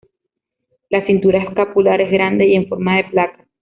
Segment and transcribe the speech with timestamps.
[0.89, 3.47] La cintura escapular es grande y en forma de placas.